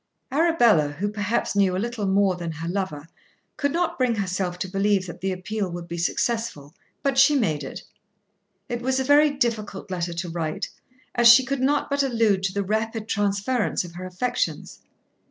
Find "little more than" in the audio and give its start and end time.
1.77-2.53